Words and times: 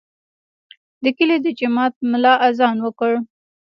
د 1.03 1.05
کلي 1.17 1.37
د 1.41 1.47
جومات 1.59 1.93
ملا 2.11 2.33
اذان 2.47 2.77
وکړ. 2.81 3.11